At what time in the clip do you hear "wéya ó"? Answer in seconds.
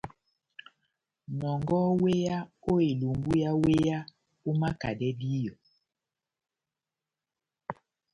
2.01-2.73